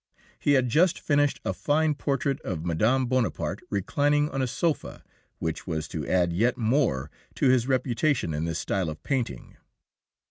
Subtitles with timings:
[0.39, 3.03] He had just finished a fine portrait of Mme.
[3.05, 5.03] Bonaparte reclining on a sofa,
[5.37, 9.57] which was to add yet more to his reputation in this style of painting.